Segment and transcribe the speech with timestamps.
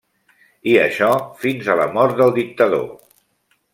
[0.69, 1.09] I això
[1.43, 2.87] fins a la mort del dictador.